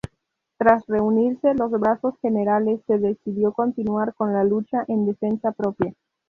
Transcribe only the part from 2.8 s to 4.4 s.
se decidió continuar con